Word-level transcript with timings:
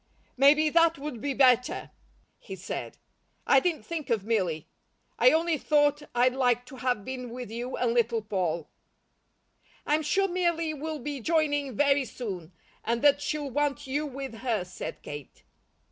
"Maybe 0.35 0.71
that 0.71 0.97
would 0.97 1.21
be 1.21 1.35
better," 1.35 1.91
he 2.39 2.55
said. 2.55 2.97
"I 3.45 3.59
didn't 3.59 3.83
think 3.85 4.09
of 4.09 4.25
Milly. 4.25 4.67
I 5.19 5.29
only 5.31 5.59
thought 5.59 6.01
I'd 6.15 6.33
like 6.33 6.65
to 6.65 6.77
have 6.77 7.05
been 7.05 7.29
with 7.29 7.51
you 7.51 7.77
and 7.77 7.93
Little 7.93 8.23
Poll." 8.23 8.67
"I'm 9.85 10.01
sure 10.01 10.27
Milly 10.27 10.73
will 10.73 10.97
be 10.97 11.19
joining 11.19 11.75
very 11.75 12.05
soon, 12.05 12.51
and 12.83 13.03
that 13.03 13.21
she'll 13.21 13.51
want 13.51 13.85
you 13.85 14.07
with 14.07 14.33
her," 14.37 14.63
said 14.65 15.03
Kate. 15.03 15.43